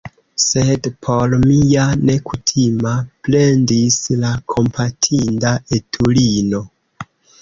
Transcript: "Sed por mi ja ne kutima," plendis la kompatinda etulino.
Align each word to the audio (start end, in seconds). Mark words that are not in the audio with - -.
"Sed 0.43 0.87
por 1.07 1.33
mi 1.41 1.57
ja 1.73 1.83
ne 2.09 2.15
kutima," 2.29 2.93
plendis 3.27 3.99
la 4.25 4.35
kompatinda 4.55 5.53
etulino. 5.79 6.65